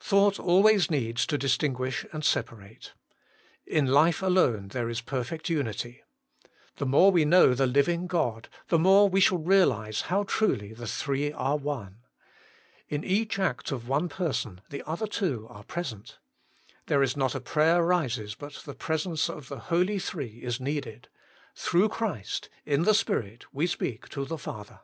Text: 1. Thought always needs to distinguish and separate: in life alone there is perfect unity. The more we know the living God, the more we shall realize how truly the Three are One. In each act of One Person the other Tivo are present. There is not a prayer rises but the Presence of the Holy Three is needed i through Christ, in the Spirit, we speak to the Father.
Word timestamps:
1. 0.00 0.02
Thought 0.06 0.38
always 0.38 0.90
needs 0.90 1.24
to 1.24 1.38
distinguish 1.38 2.04
and 2.12 2.22
separate: 2.22 2.92
in 3.66 3.86
life 3.86 4.20
alone 4.20 4.68
there 4.68 4.90
is 4.90 5.00
perfect 5.00 5.48
unity. 5.48 6.02
The 6.76 6.84
more 6.84 7.10
we 7.10 7.24
know 7.24 7.54
the 7.54 7.66
living 7.66 8.06
God, 8.06 8.50
the 8.68 8.78
more 8.78 9.08
we 9.08 9.18
shall 9.22 9.38
realize 9.38 10.02
how 10.02 10.24
truly 10.24 10.74
the 10.74 10.86
Three 10.86 11.32
are 11.32 11.56
One. 11.56 12.02
In 12.90 13.02
each 13.02 13.38
act 13.38 13.72
of 13.72 13.88
One 13.88 14.10
Person 14.10 14.60
the 14.68 14.82
other 14.86 15.06
Tivo 15.06 15.48
are 15.50 15.64
present. 15.64 16.18
There 16.84 17.02
is 17.02 17.16
not 17.16 17.34
a 17.34 17.40
prayer 17.40 17.82
rises 17.82 18.34
but 18.34 18.52
the 18.66 18.74
Presence 18.74 19.30
of 19.30 19.48
the 19.48 19.58
Holy 19.70 19.98
Three 19.98 20.42
is 20.42 20.60
needed 20.60 21.08
i 21.14 21.18
through 21.56 21.88
Christ, 21.88 22.50
in 22.66 22.82
the 22.82 22.92
Spirit, 22.92 23.46
we 23.54 23.66
speak 23.66 24.10
to 24.10 24.26
the 24.26 24.36
Father. 24.36 24.80